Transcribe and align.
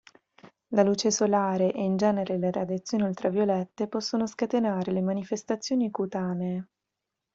La 0.69 0.81
luce 0.81 1.11
solare, 1.11 1.71
e 1.73 1.83
in 1.83 1.95
genere 1.95 2.39
le 2.39 2.49
radiazioni 2.49 3.03
ultraviolette 3.03 3.87
possono 3.87 4.25
scatenare 4.25 4.91
le 4.91 5.01
manifestazioni 5.03 5.91
cutanee. 5.91 6.67